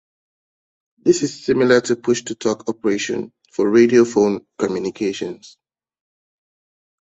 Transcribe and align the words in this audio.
This 0.97 1.21
is 1.21 1.45
similar 1.45 1.79
to 1.81 1.95
Push-to-talk 1.95 2.67
operation 2.69 3.31
for 3.51 3.69
radio 3.69 4.03
phone 4.03 4.43
communications. 4.57 5.59